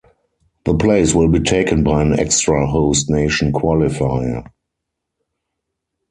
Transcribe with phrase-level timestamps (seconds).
[0.65, 4.43] The place will be taken by an extra Host Nation qualifier.